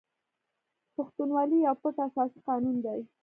پښتونولي 0.95 1.57
یو 1.67 1.75
پټ 1.81 1.95
اساسي 2.07 2.39
قانون 2.47 2.75
دی. 2.85 2.99